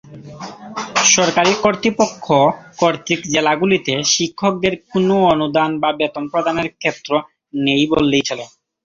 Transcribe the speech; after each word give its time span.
সরকারি 1.11 1.53
কর্তৃপক্ষ 1.63 2.25
কর্তৃক 2.79 3.21
জেলাগুলিতে 3.33 3.93
শিক্ষকদের 4.13 4.73
কোনও 4.87 5.17
অনুদান 5.33 5.71
বা 5.81 5.89
বেতন 5.99 6.23
প্রদানের 6.31 6.69
ক্ষেত্র 6.75 7.11
নেই 7.59 7.83
বললেই 7.93 8.23
চলে। 8.29 8.45